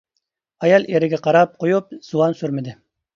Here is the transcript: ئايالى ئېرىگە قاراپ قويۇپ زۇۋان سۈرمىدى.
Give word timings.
ئايالى 0.63 0.87
ئېرىگە 0.93 1.19
قاراپ 1.27 1.51
قويۇپ 1.65 1.91
زۇۋان 2.07 2.33
سۈرمىدى. 2.41 2.75